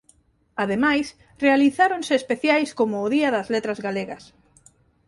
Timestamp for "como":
2.79-2.95